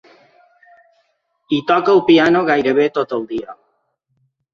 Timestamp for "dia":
3.33-3.57